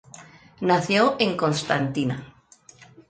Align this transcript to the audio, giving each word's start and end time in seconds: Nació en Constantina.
Nació 0.61 1.15
en 1.19 1.37
Constantina. 1.37 2.33